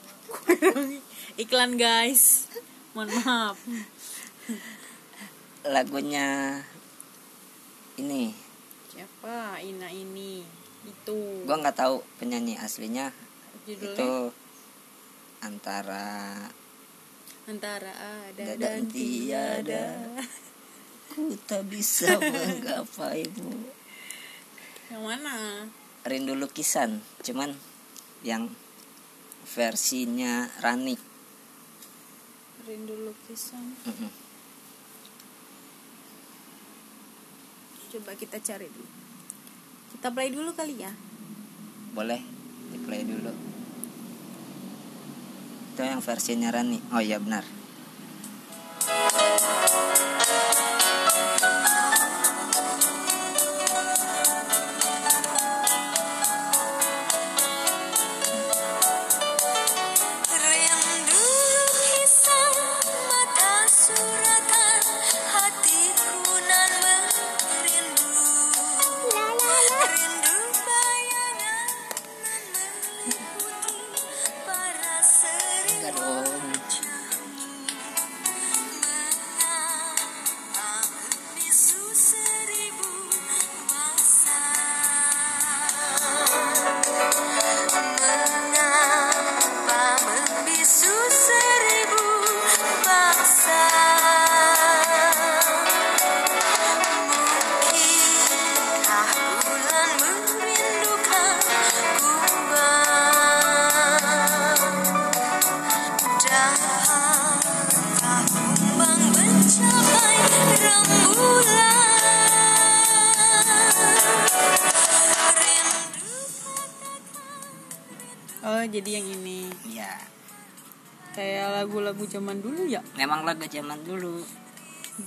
[1.41, 2.48] iklan guys.
[2.93, 3.58] Mohon maaf.
[5.65, 6.62] Lagunya
[7.98, 8.34] ini.
[8.93, 9.58] Siapa?
[9.63, 10.43] Ina ini.
[10.84, 11.48] Itu.
[11.48, 13.10] Gua nggak tahu penyanyi aslinya.
[13.63, 13.96] Judulnya?
[13.96, 14.12] Itu
[15.43, 16.39] antara
[17.43, 19.60] antara ada Dan dan, tiada.
[19.67, 19.86] tiada
[21.12, 23.67] ku tak bisa menggapaimu
[24.88, 25.67] yang mana?
[26.08, 27.54] Rindu lukisan cuman
[28.24, 28.48] yang
[29.47, 30.95] versinya Rani.
[32.63, 33.75] Rindu lukisan.
[33.84, 34.12] Mm-mm.
[37.93, 38.89] coba kita cari dulu.
[39.93, 40.89] Kita play dulu kali ya.
[41.93, 42.17] Boleh
[42.73, 43.29] di play dulu.
[45.73, 46.82] Itu yang versinya Rani.
[46.89, 47.62] Oh iya benar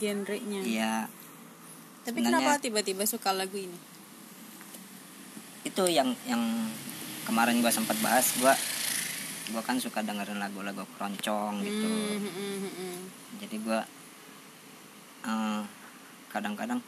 [0.07, 0.61] genrenya.
[0.63, 0.95] Iya.
[2.07, 3.79] Tapi sebenarnya- kenapa tiba-tiba suka lagu ini?
[5.67, 6.71] Itu yang yang
[7.27, 8.55] kemarin gua sempat bahas gua
[9.47, 11.87] gue kan suka dengerin lagu-lagu keroncong gitu.
[11.87, 12.99] Hmm, hmm, hmm, hmm.
[13.39, 13.81] jadi gue
[15.23, 15.63] eh,
[16.35, 16.83] kadang-kadang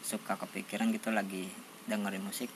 [0.00, 1.52] suka kepikiran gitu lagi
[1.84, 2.48] dengerin musik.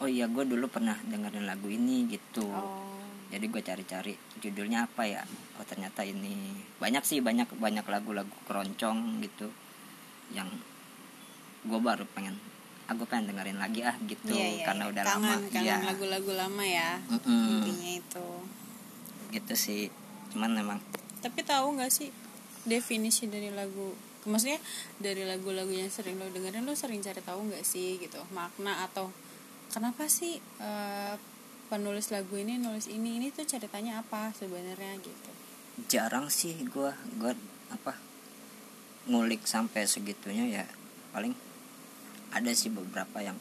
[0.00, 2.48] Oh iya gue dulu pernah dengerin lagu ini gitu.
[2.48, 2.95] Oh.
[3.36, 5.20] Jadi gue cari-cari judulnya apa ya?
[5.60, 9.52] Oh ternyata ini banyak sih banyak banyak lagu-lagu keroncong gitu
[10.32, 10.48] yang
[11.68, 12.40] gue baru pengen
[12.88, 14.32] aku pengen dengerin lagi ah gitu.
[14.32, 14.92] Iya, iya, karena iya.
[14.96, 15.76] udah kangen, lama kangen iya.
[15.84, 17.44] lagu-lagu lama ya Mm-mm.
[17.60, 18.28] intinya itu.
[19.36, 19.82] Gitu sih.
[20.32, 20.80] Cuman memang
[21.20, 22.08] tapi tahu nggak sih
[22.64, 23.92] definisi dari lagu
[24.30, 24.58] maksudnya
[25.02, 29.10] dari lagu-lagu yang sering lo dengerin lo sering cari tahu nggak sih gitu makna atau
[29.70, 31.14] kenapa sih eh,
[31.66, 35.30] penulis lagu ini nulis ini ini tuh ceritanya apa sebenarnya gitu.
[35.90, 37.32] Jarang sih gue gue
[37.74, 37.98] apa
[39.10, 40.66] ngulik sampai segitunya ya.
[41.10, 41.34] Paling
[42.34, 43.38] ada sih beberapa yang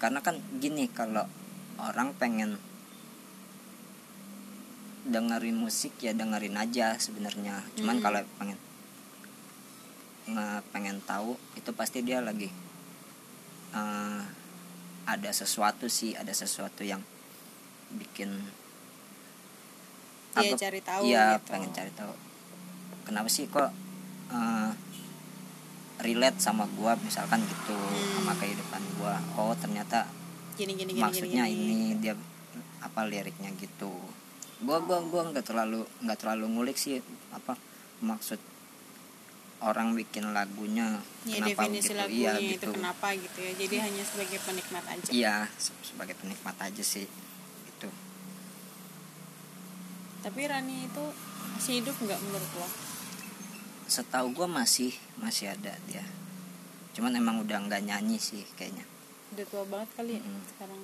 [0.00, 1.24] karena kan gini kalau
[1.80, 2.56] orang pengen
[5.08, 7.64] dengerin musik ya dengerin aja sebenarnya.
[7.76, 8.04] Cuman Mm-mm.
[8.04, 8.58] kalau pengen
[10.30, 12.46] nggak pengen tahu itu pasti dia lagi
[13.74, 14.22] eh,
[15.10, 17.02] ada sesuatu sih ada sesuatu yang
[17.92, 18.30] bikin
[20.30, 21.50] Dia cari tahu iya gitu.
[21.50, 22.12] pengen cari tahu.
[23.02, 23.66] Kenapa sih kok
[24.30, 24.70] eh,
[26.00, 28.22] relate sama gua misalkan gitu Hmm.
[28.22, 29.18] sama kehidupan gua?
[29.34, 30.06] Oh ternyata
[30.54, 32.14] gini gini gini maksudnya gini, ini dia
[32.80, 33.90] apa liriknya gitu.
[34.62, 37.02] Gua gua gua nggak terlalu nggak terlalu ngulik sih
[37.34, 37.58] apa
[38.00, 38.38] maksud
[39.60, 42.00] orang bikin lagunya ya kenapa definisi gitu?
[42.00, 42.70] lagunya iya itu gitu.
[42.72, 43.52] kenapa gitu ya.
[43.58, 45.10] Jadi hanya sebagai penikmat aja.
[45.10, 47.04] Iya se- sebagai penikmat aja sih
[47.66, 47.88] gitu
[50.30, 51.04] tapi Rani itu
[51.58, 52.68] masih hidup nggak menurut lo?
[53.90, 56.06] Setahu gua masih masih ada dia.
[56.94, 58.86] Cuman emang udah nggak nyanyi sih kayaknya.
[59.34, 60.42] Udah tua banget kali ya Mm-mm.
[60.54, 60.82] sekarang.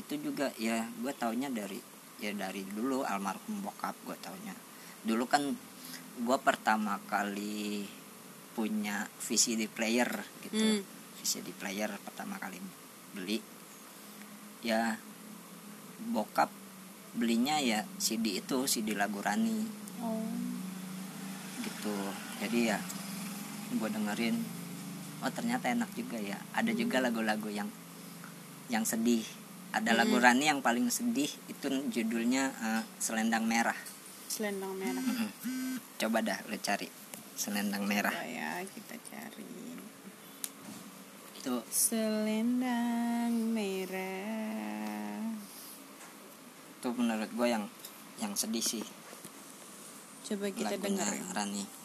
[0.00, 1.76] Itu juga ya gue taunya dari
[2.24, 4.56] ya dari dulu almarhum bokap gue taunya.
[5.04, 5.52] Dulu kan
[6.16, 7.84] gue pertama kali
[8.56, 10.08] punya VCD player
[10.48, 10.56] gitu.
[10.56, 10.80] Hmm.
[11.20, 12.56] VCD player pertama kali
[13.12, 13.44] beli.
[14.64, 14.96] Ya
[16.08, 16.61] bokap
[17.12, 19.60] belinya ya CD itu CD lagu Rani
[20.00, 20.32] oh.
[21.62, 21.94] Gitu.
[22.42, 22.78] Jadi ya
[23.72, 24.36] gue dengerin.
[25.22, 26.34] Oh ternyata enak juga ya.
[26.58, 27.70] Ada juga lagu-lagu yang
[28.66, 29.22] yang sedih.
[29.70, 30.24] Ada lagu Mm.
[30.26, 33.78] Rani yang paling sedih itu judulnya eh, Selendang Merah.
[34.26, 35.04] Selendang merah.
[35.04, 35.76] Mm-mm.
[36.00, 36.88] coba dah lu cari
[37.38, 38.10] Selendang Merah.
[38.10, 39.46] Coba ya kita cari.
[41.38, 45.02] Itu selendang merah
[46.81, 47.64] itu menurut gue yang
[48.20, 48.84] yang sedih sih.
[50.28, 51.10] Coba kita dengar.
[51.34, 51.81] Rani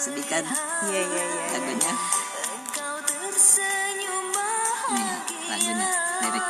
[0.00, 0.40] sedih kan?
[0.88, 1.44] Iya iya iya iya.
[1.60, 1.92] lagunya.
[4.96, 5.06] Nih,
[5.44, 5.88] lagunya,
[6.24, 6.46] lirik.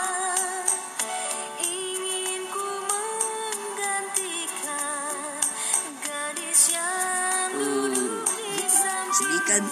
[9.11, 9.63] Sedih kan?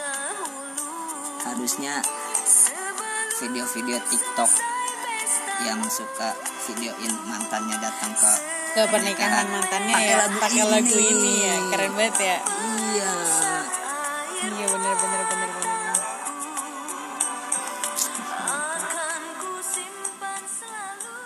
[0.00, 0.80] dahulu.
[1.44, 2.00] Harusnya
[3.36, 4.50] video-video TikTok
[5.68, 6.32] yang suka
[6.64, 10.70] videoin mantannya datang ke ke pernikahan mantannya Pakai ya lagu pakai ini.
[10.70, 12.38] lagu ini ya keren banget ya.
[12.38, 13.12] Iya.
[14.40, 15.78] Iya bener bener bener bener.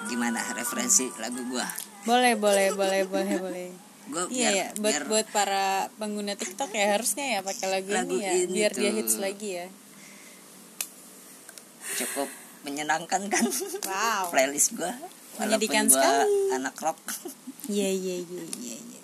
[0.04, 1.64] Gimana referensi lagu gua?
[2.04, 3.68] Boleh boleh boleh boleh boleh.
[4.04, 7.88] Gua iya biar, ya buat biar buat para pengguna TikTok ya harusnya ya pakai lagu,
[7.88, 8.96] Lagu ini ya ini biar dia tuh.
[9.00, 9.66] hits lagi ya.
[12.04, 12.28] Cukup
[12.68, 13.44] menyenangkan kan?
[13.88, 14.28] Wow.
[14.32, 14.92] Playlist gua
[15.36, 16.52] Menyedihkan sekali.
[16.52, 17.00] anak rock
[17.66, 19.00] Iya iya iya iya iya.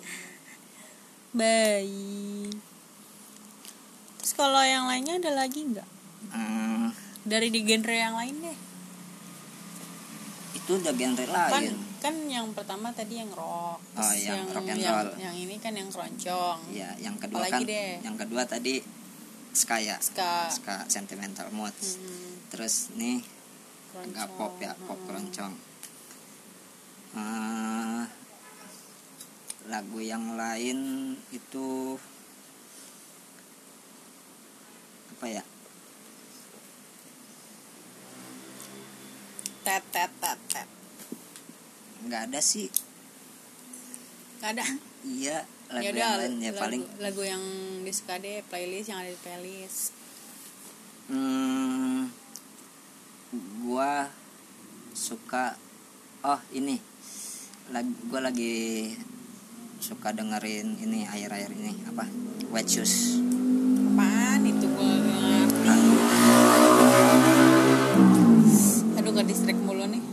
[1.31, 2.53] Baik.
[4.17, 5.89] Terus kalau yang lainnya ada lagi nggak?
[6.29, 8.57] Hmm, Dari di genre yang lain deh.
[10.53, 13.77] itu udah genre Kan lain kan yang pertama tadi yang rock.
[13.77, 15.09] Oh, terus yang rock and yang, roll.
[15.17, 16.57] yang ini kan yang keroncong.
[16.69, 17.91] ya yang kedua Apalagi kan deh?
[17.99, 18.73] yang kedua tadi
[19.51, 20.47] ska ya Ska.
[20.47, 23.19] ska sentimental moods Hmm, terus nih
[23.95, 25.07] agak pop ya pop Hmm.
[25.07, 25.53] keroncong
[27.11, 28.01] Eh,
[29.67, 30.79] lagu yang lain
[31.35, 31.99] itu
[35.11, 35.43] apa ya
[39.61, 40.67] Tet tet tet tet.
[42.07, 42.71] nggak ada sih
[44.41, 44.65] Gak ada.
[45.05, 47.43] iya lagu Yaudah, yang lain ya lagu, paling lagu yang
[47.85, 49.93] disuka deh playlist yang ada di playlist.
[51.11, 52.09] hmm,
[53.61, 54.09] gua
[54.97, 55.59] suka
[56.23, 56.90] oh ini
[57.71, 58.91] lagu gua lagi
[59.79, 62.03] suka dengerin ini air-air ini apa?
[62.51, 63.15] White Shoes.
[63.95, 65.95] Apaan itu gak ngerti.
[68.99, 70.03] Aduh ke distrik mulu nih.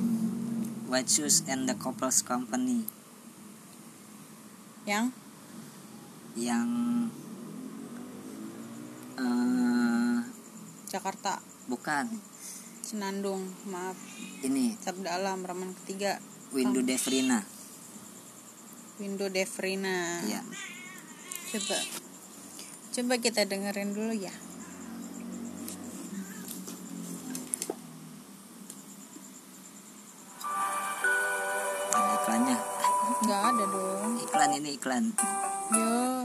[0.87, 2.87] White Shoes and the Couples Company.
[4.87, 5.11] Yang?
[6.39, 6.71] Yang
[9.19, 10.17] eh
[10.87, 11.43] Jakarta.
[11.67, 12.07] bukan.
[12.87, 13.99] Senandung maaf.
[14.47, 14.79] Ini.
[14.79, 17.45] Sabda Alam Raman ketiga Windu Devrina.
[18.97, 20.25] Window Devrina.
[20.25, 20.41] Iya.
[21.53, 21.79] coba.
[22.89, 24.33] Coba kita dengerin dulu ya.
[31.93, 32.57] Ada iklannya?
[33.29, 34.13] Nggak ada dong.
[34.25, 35.05] Iklan ini iklan.
[35.77, 36.18] Ya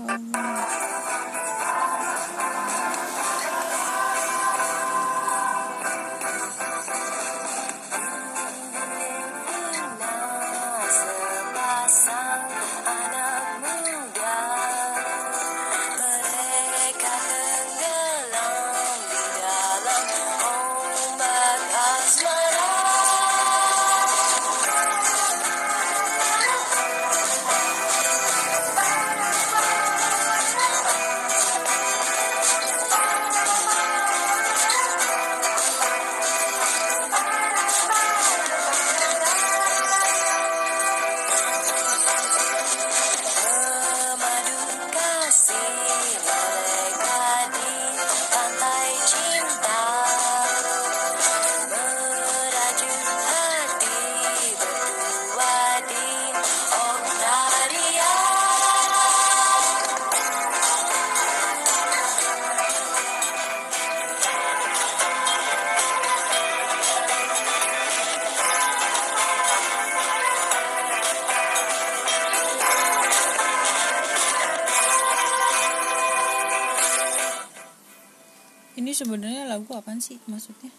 [79.04, 80.72] sebenarnya lagu apaan sih maksudnya?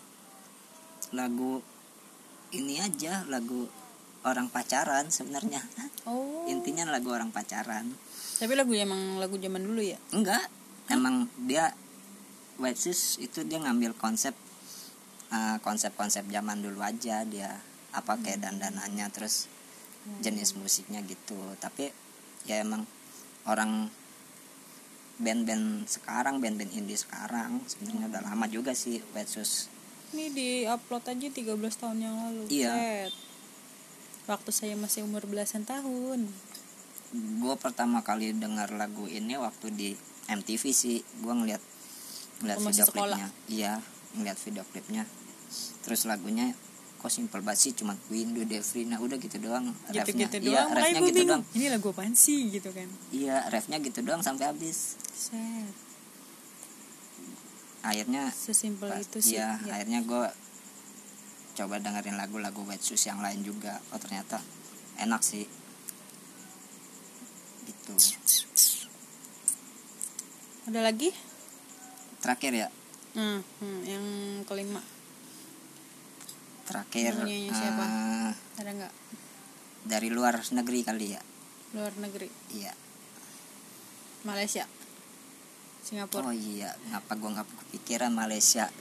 [1.12, 1.60] Lagu
[2.56, 3.68] ini aja lagu
[4.24, 5.60] orang pacaran sebenarnya.
[6.08, 6.48] Oh.
[6.48, 7.92] Intinya lagu orang pacaran.
[8.40, 10.00] Tapi lagu emang lagu zaman dulu ya?
[10.16, 10.48] Enggak.
[10.88, 11.76] Emang dia
[12.56, 14.32] White Shoes itu dia ngambil konsep
[15.28, 17.22] uh, konsep-konsep zaman dulu aja.
[17.28, 17.60] Dia
[17.94, 19.46] apa kayak dandanannya terus
[20.24, 21.36] jenis musiknya gitu.
[21.60, 21.92] Tapi
[22.48, 22.88] ya emang
[23.44, 23.92] orang
[25.20, 27.62] band-band sekarang band-band indie sekarang.
[27.66, 29.74] Sebenarnya udah lama juga sih Shoes
[30.14, 32.46] ini di upload aja 13 tahun yang lalu.
[32.46, 32.70] Iya.
[33.10, 33.12] Set.
[34.24, 36.30] waktu saya masih umur belasan tahun.
[37.42, 39.90] Gue pertama kali dengar lagu ini waktu di
[40.30, 41.02] MTV sih.
[41.18, 41.60] Gue ngeliat
[42.40, 43.28] ngeliat masih video klipnya.
[43.50, 43.72] Iya
[44.14, 45.02] ngeliat video klipnya.
[45.82, 46.54] Terus lagunya
[47.04, 50.08] kok simpel banget sih cuma Windu Devrina udah gitu doang refnya.
[50.08, 51.56] gitu-gitu iya doang makanya refnya gitu bingung doang.
[51.60, 52.88] ini lagu apaan sih gitu kan.
[53.12, 54.96] Iya refnya gitu doang sampai habis.
[55.12, 55.68] Set.
[57.84, 59.76] akhirnya sesimpel pas- itu sih iya ya.
[59.76, 60.24] akhirnya gue
[61.60, 63.84] coba dengerin lagu-lagu White Shoes yang lain juga.
[63.92, 64.40] Oh ternyata
[64.96, 65.44] enak sih.
[67.68, 67.92] Gitu.
[70.72, 71.12] Ada lagi?
[72.24, 72.68] Terakhir ya?
[73.12, 74.04] Hmm, hmm, yang
[74.48, 74.80] kelima
[76.64, 77.84] terakhir Lagunya siapa?
[77.84, 78.92] eh, ada nggak?
[79.84, 81.22] dari luar negeri kali ya.
[81.72, 82.28] Luar negeri?
[82.50, 82.72] Iya.
[84.24, 84.64] Malaysia?
[85.84, 86.24] Singapura?
[86.24, 88.72] Oh iya ngapa gua nggak kepikiran Malaysia?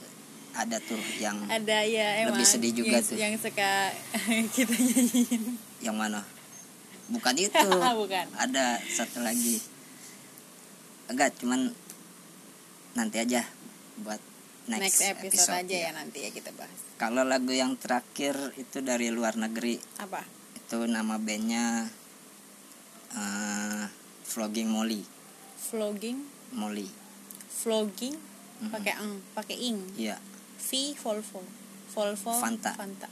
[0.54, 3.16] Ada tuh yang ada ya emang Lebih sedih juga yang, tuh.
[3.18, 3.70] yang suka
[4.56, 5.42] kita nyanyiin.
[5.82, 6.20] Yang mana?
[7.10, 7.68] Bukan itu.
[7.74, 8.26] Bukan.
[8.32, 9.58] Ada satu lagi.
[11.04, 11.68] Enggak cuman
[12.94, 13.44] nanti aja
[14.00, 14.22] buat
[14.70, 15.90] next, next, episode, aja ya ya.
[15.92, 16.78] nanti ya kita bahas.
[16.96, 19.76] Kalau lagu yang terakhir itu dari luar negeri.
[20.00, 20.24] Apa?
[20.56, 21.88] Itu nama bandnya
[23.12, 23.84] eh,
[24.24, 25.02] Flogging Molly.
[25.70, 26.18] Vlogging?
[26.56, 26.88] Molly.
[27.64, 28.16] Vlogging?
[28.54, 28.70] Mm-mm.
[28.70, 29.78] pakai ang pakai ing?
[29.98, 30.16] Iya.
[30.58, 31.42] V Volvo.
[31.92, 32.72] Volvo Fanta.
[32.72, 33.10] Fanta.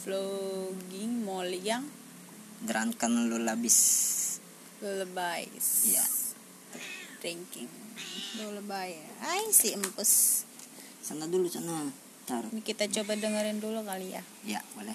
[0.00, 1.84] Vlogging Molly yang?
[2.60, 3.80] Drunken Lullabies.
[4.80, 5.68] Lullabies.
[5.88, 6.04] Iya.
[7.20, 7.68] drinking
[8.40, 10.44] lullaby ay si empus
[11.00, 11.88] sana dulu sana
[12.30, 12.46] Ntar.
[12.54, 14.22] ini kita coba dengerin dulu kali ya.
[14.46, 14.94] Ya boleh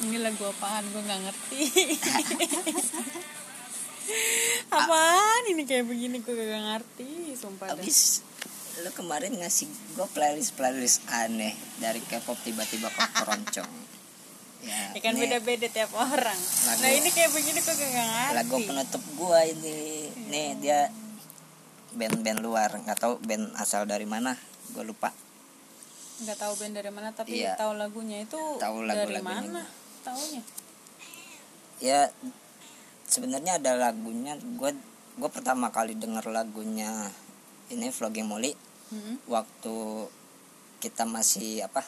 [0.00, 1.58] ini lagu apaan gue nggak ngerti
[4.72, 7.76] apaan ini kayak begini gue gak ngerti sumpah dah.
[7.76, 8.22] Abis
[8.80, 13.72] lu kemarin ngasih gue playlist playlist aneh dari K-pop tiba-tiba ke keroncong.
[14.60, 18.56] Ya, ya kan beda-beda tiap orang Lagu- nah ini kayak begini gue gak ngerti lagu
[18.60, 20.10] penutup gua ini.
[20.26, 20.90] Nih dia
[21.90, 24.36] band-band luar, nggak tahu band asal dari mana,
[24.70, 25.10] gue lupa.
[26.20, 27.56] nggak tahu band dari mana tapi Iya.
[27.56, 29.62] tahu lagunya itu Tahu dari lagu-lagunya mana
[30.04, 30.42] taunya?
[31.80, 32.12] Ya
[33.08, 34.36] sebenarnya ada lagunya.
[34.56, 34.76] Gue
[35.20, 37.10] gue pertama kali denger lagunya
[37.70, 38.52] ini Vlogging Molly
[38.90, 39.22] Hmm.
[39.30, 40.10] waktu
[40.82, 41.86] kita masih apa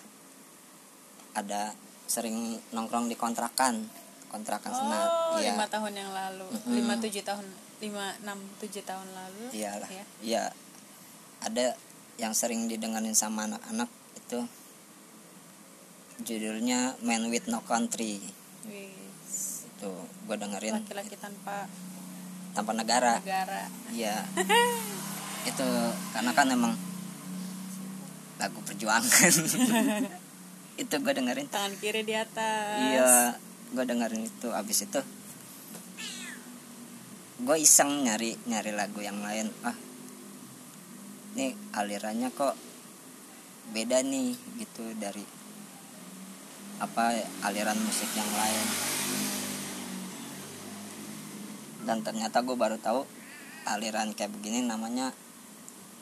[1.34, 1.74] ada
[2.06, 3.90] sering nongkrong di kontrakan
[4.30, 5.10] kontrakan senat.
[5.34, 5.52] Oh iya.
[5.52, 6.46] lima tahun yang lalu.
[6.46, 6.72] Mm-mm.
[6.78, 7.42] lima tujuh tahun
[7.82, 9.44] lima enam tujuh tahun lalu.
[9.50, 9.90] Iyalah.
[9.90, 10.04] Ya.
[10.22, 10.44] iya.
[11.42, 11.74] Ada
[12.22, 14.38] yang sering didengerin sama anak-anak itu
[16.22, 18.22] judulnya Man with No Country.
[18.66, 19.66] Wis.
[19.66, 19.90] itu
[20.30, 20.78] gue dengerin.
[20.78, 21.66] Laki-laki tanpa
[22.54, 23.18] tanpa negara.
[23.18, 23.66] negara.
[23.90, 24.22] Iya.
[25.50, 25.66] Itu
[26.14, 26.78] karena kan emang
[28.38, 29.32] lagu perjuangan.
[30.82, 31.50] Itu gue dengerin.
[31.50, 32.78] Tangan kiri di atas.
[32.78, 33.36] Iya,
[33.74, 34.48] gue dengerin itu.
[34.50, 35.00] Abis itu,
[37.44, 39.52] gue iseng nyari nyari lagu yang lain.
[39.60, 39.76] Ah,
[41.36, 42.56] ini alirannya kok
[43.76, 45.41] beda nih gitu dari
[46.82, 47.14] apa
[47.46, 48.66] aliran musik yang lain.
[51.82, 53.06] Dan ternyata gue baru tahu
[53.62, 55.14] aliran kayak begini namanya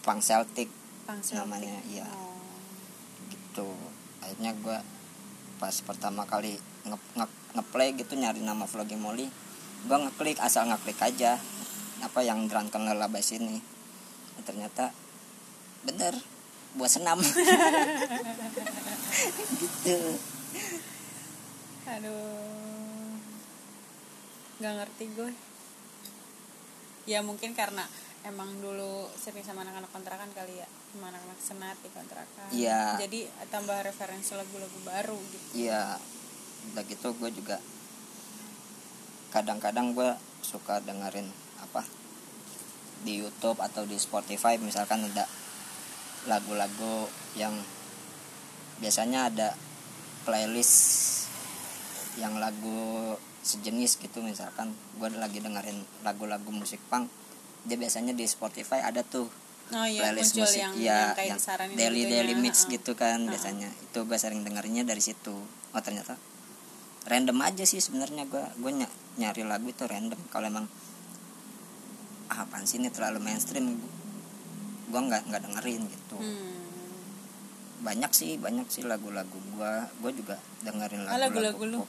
[0.01, 0.73] punk Celtic
[1.05, 1.37] Punk Celtic.
[1.37, 1.77] namanya.
[1.85, 2.41] Iya Oh.
[3.29, 3.69] gitu
[4.21, 4.79] akhirnya gue
[5.57, 6.57] pas pertama kali
[6.89, 9.29] nge, nge, ngeplay gitu nyari nama vlogging Molly
[9.85, 11.37] gue ngeklik asal ngeklik aja
[12.01, 13.61] apa yang Drunken Lullabies ini
[14.41, 14.93] Dan ternyata
[15.85, 16.17] bener
[16.77, 17.21] buat senam
[19.61, 19.97] gitu
[21.99, 23.19] aduh.
[24.61, 25.31] Nggak ngerti gue.
[27.09, 27.89] Ya mungkin karena
[28.23, 30.69] emang dulu sering sama anak-anak kontrakan kali ya.
[30.93, 32.49] Sama anak-anak senat di kontrakan.
[32.53, 33.01] Iya.
[33.01, 35.67] jadi tambah referensi lagu-lagu baru gitu.
[35.67, 35.97] Iya,
[36.73, 37.57] udah gitu gue juga
[39.31, 40.11] kadang-kadang gue
[40.43, 41.31] suka dengerin
[41.63, 41.87] apa
[43.07, 45.25] di YouTube atau di Spotify misalkan ada
[46.29, 47.55] lagu-lagu yang
[48.83, 49.49] biasanya ada
[50.27, 51.20] playlist
[52.17, 57.07] yang lagu sejenis gitu misalkan gue lagi dengerin lagu-lagu musik punk
[57.63, 59.29] dia biasanya di Spotify ada tuh
[59.71, 62.41] oh iya playlist musik yang, ya yang kayak yang disaranin daily gitu daily ya.
[62.41, 62.73] mix Heeh.
[62.77, 63.31] gitu kan Heeh.
[63.31, 66.19] biasanya itu gue sering dengerinnya dari situ oh ternyata
[67.07, 68.73] random aja sih sebenarnya gue gue
[69.17, 70.67] nyari lagu itu random kalau emang
[72.29, 73.79] ah, apaan sih ini terlalu mainstream
[74.87, 76.61] gue nggak nggak dengerin gitu Hmm.
[77.81, 81.81] banyak sih banyak sih lagu-lagu gua gua juga dengerin Ah, lagu-lagu lu?
[81.81, 81.89] pop.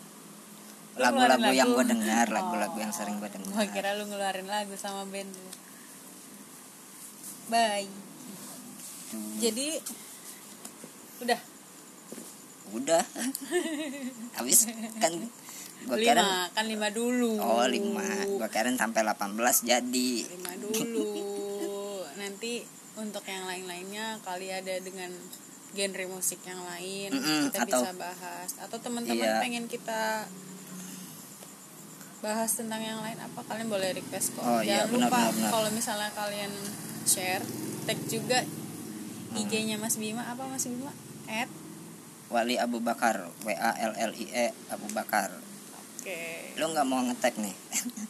[0.93, 2.79] Lagu-lagu yang gua dengar lagu-lagu Oh.
[2.79, 5.49] yang sering gua dengar Gua kira lu ngeluarin lagu sama band lu.
[7.47, 7.87] Bye.
[9.11, 9.35] Hmm.
[9.37, 9.67] Jadi
[11.21, 11.39] udah
[12.71, 13.03] udah
[14.39, 14.63] habis
[14.97, 15.13] kan
[15.83, 17.35] gua kira kan lima dulu.
[17.35, 21.11] oh lima gua kira sampai 18 jadi lima dulu.
[22.15, 22.63] Nanti
[22.93, 25.11] untuk yang lain-lainnya kali ada dengan
[25.71, 29.39] genre musik yang lain Mm-mm, kita atau- bisa bahas atau teman-teman Iya.
[29.39, 30.27] pengen kita
[32.21, 34.45] bahas tentang yang lain apa kalian boleh request kok.
[34.45, 35.49] Oh, iya, jangan benar, lupa benar, benar.
[35.51, 36.53] kalau misalnya kalian
[37.03, 37.43] share
[37.83, 38.45] tag juga
[39.31, 39.47] Hmm.
[39.47, 40.91] IG-nya Mas Bima apa Mas Bima?
[41.31, 41.47] At?
[42.27, 45.31] Wali Abu Bakar W A L L I E Abu Bakar.
[45.95, 46.51] Oke.
[46.59, 47.55] Lu nggak mau ngetek nih?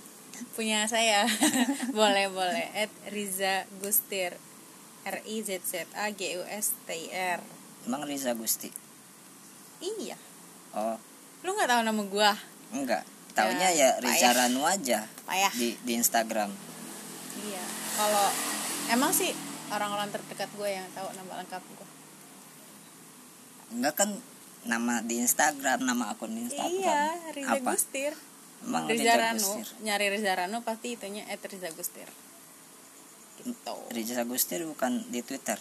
[0.58, 1.30] Punya saya.
[1.94, 2.74] Boleh boleh.
[2.74, 4.34] At Riza Gustir.
[5.06, 7.42] R I Z Z A G U S T I R.
[7.86, 8.74] Emang Riza Gusti?
[9.78, 10.18] Iya.
[10.74, 10.98] Oh.
[11.46, 12.34] Lu nggak tahu nama gua?
[12.74, 14.30] Enggak taunya Ya, ya, Riza.
[14.32, 15.52] Ranu aja payah.
[15.56, 16.52] di di Instagram.
[17.42, 17.64] Iya
[17.96, 18.28] kalau
[18.90, 19.32] emang sih
[19.72, 21.88] orang-orang terdekat gue yang tahu nama lengkap gue
[23.72, 24.10] enggak kan
[24.62, 26.76] nama di Instagram nama akun di Instagram.
[26.76, 27.02] Iya
[27.34, 27.72] Riza apa?
[27.74, 28.14] Gustir.
[28.62, 29.68] Emang Riza Riza Rano Gustir.
[29.82, 32.06] nyari Riza Rano pasti itunya at Riza Gustir.
[33.42, 33.76] Gitu.
[33.90, 35.58] Riza Gustir bukan di Twitter?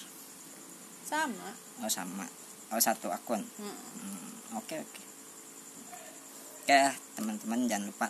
[1.06, 1.48] Sama.
[1.80, 2.28] Oh sama.
[2.70, 3.40] Oh satu akun?
[3.40, 3.66] Mm.
[3.66, 4.28] Hmm,
[4.60, 5.02] oke oke
[6.70, 8.06] oke teman-teman jangan lupa.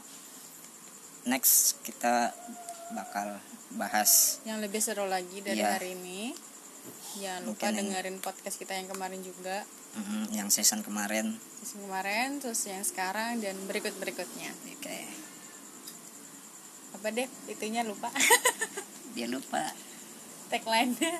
[1.24, 2.36] Next kita
[2.92, 3.40] bakal
[3.72, 4.36] bahas.
[4.44, 5.80] Yang lebih seru lagi dari Iya.
[5.80, 6.36] hari ini.
[7.16, 9.64] Jangan lupa Mungkin yang- dengerin podcast kita yang kemarin juga.
[9.96, 11.40] Mm, yang season kemarin.
[11.56, 14.98] Season kemarin terus yang sekarang dan berikut berikutnya oke.
[17.00, 18.12] Apa deh itunya lupa.
[19.16, 19.72] Dia lupa.
[20.52, 21.16] Tagline-nya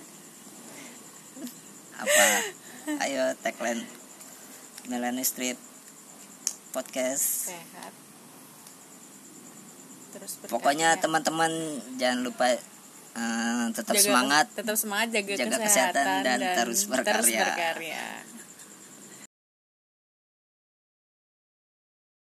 [1.96, 2.24] apa?
[3.00, 3.84] Ayo tagline.
[4.88, 5.56] Melanie Street
[6.70, 7.92] podcast sehat
[10.10, 10.52] terus berkarya.
[10.54, 11.52] pokoknya teman-teman
[11.96, 17.42] jangan lupa eh, tetap Jaga- semangat tetap semangat jaga, jaga kesehatan, kesehatan dan terus berkarya.
[17.46, 18.04] berkarya.